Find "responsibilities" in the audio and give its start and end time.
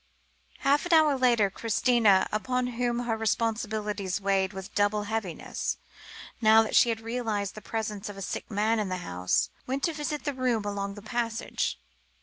3.15-4.19